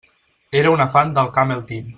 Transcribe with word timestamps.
Era 0.61 0.71
una 0.77 0.87
fan 0.95 1.13
del 1.19 1.29
Camel 1.39 1.63
Team. 1.73 1.87